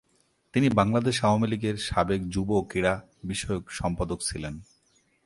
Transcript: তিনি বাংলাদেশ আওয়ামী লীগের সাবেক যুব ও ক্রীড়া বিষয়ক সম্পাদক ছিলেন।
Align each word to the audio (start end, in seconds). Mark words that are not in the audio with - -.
তিনি 0.53 0.67
বাংলাদেশ 0.69 1.15
আওয়ামী 1.23 1.47
লীগের 1.47 1.77
সাবেক 1.77 2.21
যুব 2.29 2.49
ও 2.51 2.61
ক্রীড়া 2.61 2.93
বিষয়ক 3.23 3.63
সম্পাদক 3.71 4.19
ছিলেন। 4.21 4.55